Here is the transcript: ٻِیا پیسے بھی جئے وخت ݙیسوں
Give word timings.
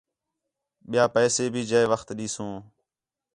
ٻِیا 0.89 1.03
پیسے 1.15 1.43
بھی 1.53 1.61
جئے 1.69 1.85
وخت 1.91 2.07
ݙیسوں 2.17 2.53